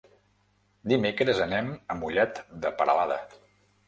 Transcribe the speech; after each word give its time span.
Dimecres 0.93 1.41
anem 1.45 1.69
a 1.73 1.97
Mollet 1.99 2.39
de 2.65 2.73
Peralada. 2.81 3.19